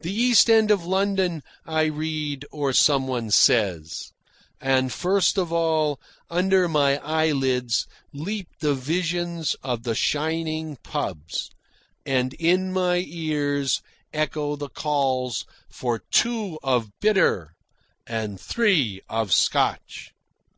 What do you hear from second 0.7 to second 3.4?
of London, I read, or some one